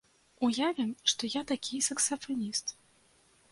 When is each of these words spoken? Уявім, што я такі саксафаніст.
Уявім, 0.47 0.89
што 1.11 1.29
я 1.33 1.43
такі 1.53 1.83
саксафаніст. 1.91 2.67